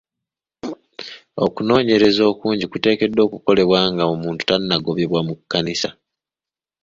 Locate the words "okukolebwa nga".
3.25-4.03